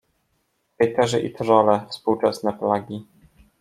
Hejterzy 0.79 1.19
i 1.19 1.31
trolle- 1.33 1.85
współczesne 1.89 2.53
plagi. 2.53 3.05